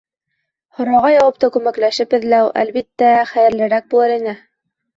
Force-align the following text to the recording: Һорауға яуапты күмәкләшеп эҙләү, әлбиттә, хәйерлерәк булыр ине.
Һорауға 0.79 1.11
яуапты 1.15 1.49
күмәкләшеп 1.59 2.17
эҙләү, 2.19 2.49
әлбиттә, 2.63 3.13
хәйерлерәк 3.35 3.89
булыр 3.95 4.19
ине. 4.19 4.39